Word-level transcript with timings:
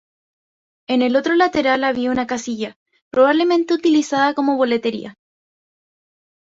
En 0.89 1.03
el 1.03 1.15
otro 1.15 1.35
lateral 1.35 1.83
había 1.83 2.09
una 2.09 2.25
casilla, 2.25 2.75
probablemente 3.11 3.75
utilizada 3.75 4.33
como 4.33 4.57
boletería. 4.57 5.13